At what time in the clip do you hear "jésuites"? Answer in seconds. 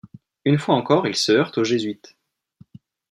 1.63-2.17